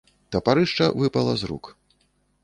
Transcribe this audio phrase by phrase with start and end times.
[0.35, 1.65] Тапарышча выпала з рук.